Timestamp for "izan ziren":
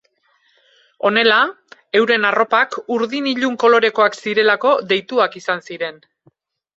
5.41-6.01